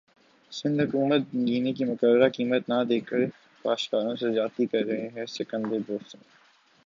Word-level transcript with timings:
سندھ 0.51 0.81
حکومت 0.81 1.21
گنے 1.47 1.71
کی 1.73 1.83
مقررہ 1.85 2.29
قیمت 2.29 2.63
نہ 2.69 2.77
دیکر 2.89 3.19
کاشتکاروں 3.65 4.15
سے 4.15 4.33
زیادتی 4.33 4.65
کر 4.65 4.83
رہی 4.85 5.07
ہے 5.15 5.25
سکندر 5.29 5.79
بوسن 5.87 6.19